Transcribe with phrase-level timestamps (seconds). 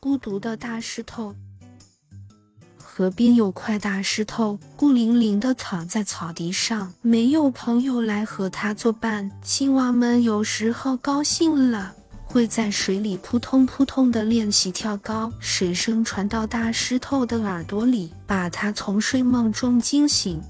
[0.00, 1.34] 孤独的大石头。
[2.78, 9.30] 河边有块大石头，孤零零的躺在草地上，没有朋友来和它作伴。
[9.42, 11.94] 青蛙们有时候高兴了，
[12.24, 20.42] 会在水里扑通扑通的练习跳高，水声传到大石头的耳朵里，把它从睡梦中惊醒。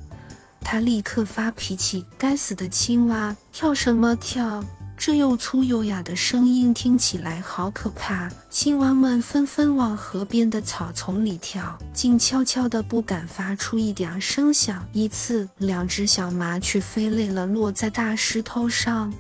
[0.61, 4.65] 它立刻发脾气：“该死的青蛙，跳什么跳？”
[5.01, 14.87] 这又粗又哑的声音听起来好可怕，青蛙们纷纷往河边的草丛里跳，静悄悄的，不敢发出一点声响。
[14.93, 19.11] 一次，两只小麻雀飞累了，落在大石头上，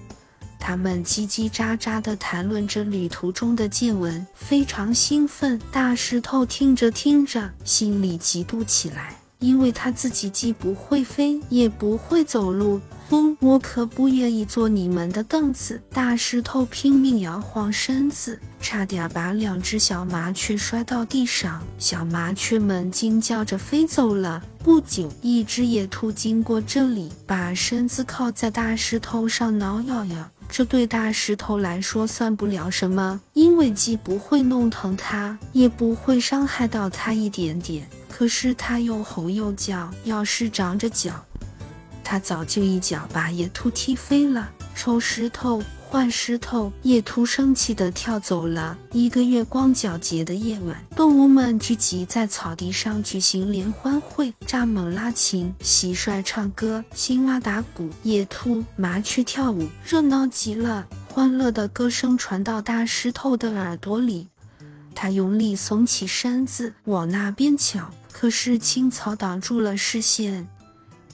[0.59, 5.59] 它们叽叽喳喳地谈论着旅途中的见闻，非常兴奋。
[5.73, 12.81] 大石头听着听着，心里嫉妒起来，因为他自己既不会飞，也不会走路。
[13.09, 15.83] 不，我可不愿意做你们的凳子。
[15.93, 21.61] 大石头拼命摇晃身子，差点把两只小麻雀摔到地上。
[21.77, 24.41] 小麻雀们惊叫着飞走了。
[24.63, 30.31] 不久，一只野兔经过这里，把身子靠在大石头上挠痒痒。
[30.49, 37.89] 这对大石头来说算不了什么，因为既不会弄疼它，也不会伤害到它一点点。
[38.21, 41.25] 可是它又吼又叫，要是长着脚。
[42.05, 48.77] 他早就一脚把野兔踢飞了，抽石头换石头，野兔生气地跳走了。
[48.93, 60.87] 一个月光皎洁的夜晚，动物们聚集在草地上举行联欢会，蚱蜢拉琴，蟋蟀唱歌，青蛙打鼓，野兔、麻雀跳舞，热闹极了。
[61.09, 64.29] 欢乐的歌声传到大石头的耳朵里，
[64.95, 70.49] 他用力耸起身子往那边瞧，可是青草挡住了视线。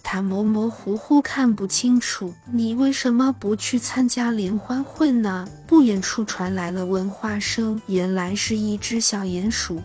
[0.03, 5.49] 他模模糊糊看不清楚，你为什么不去参加联欢会呢？
[5.67, 9.83] 不远处传来了问话声，原来是一只小鼹鼠，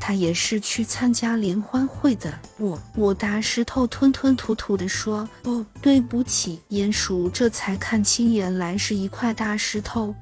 [0.00, 2.36] 它也是去参加联欢会的。
[2.58, 10.12] 我，我大石头吞吞吐吐地说：“哦，对不起。”鼹鼠这才看清，原来是一块大石头。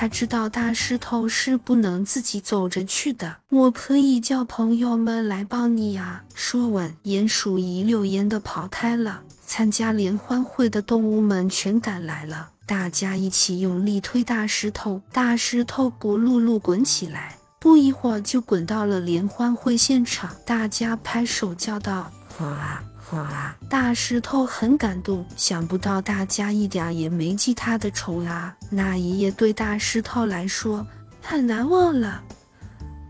[0.00, 6.24] 他知道大石头是不能自己走着去的，我可以叫朋友们来帮你呀。
[6.32, 9.20] 说完，鼹鼠一溜烟的跑开了。
[9.44, 20.34] 参加联欢会的动物们全赶来了，大家一起用力推大石头，大石头咕噜噜滚起来，不一会儿就滚到了联欢会现场。
[20.46, 22.82] 大家拍手叫道：“哇！”
[23.12, 23.54] 哇！
[23.68, 28.54] 大石头很感动，想不到大家一点也没记他的仇啊！
[28.70, 30.86] 那一夜对大石头来说
[31.20, 32.22] 太难忘了，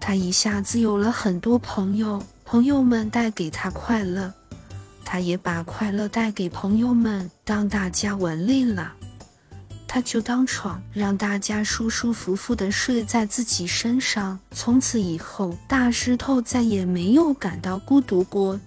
[0.00, 4.33] 他一下子有了很多朋友，朋友们带给他快乐，
[5.05, 7.31] 他也把快乐带给朋友们。
[7.44, 8.93] 当大家玩累了，
[9.87, 14.38] 他就当床，让大家舒舒服服地睡在自己身上。
[14.53, 18.59] 从此以后，大石头再也没有感到孤独过。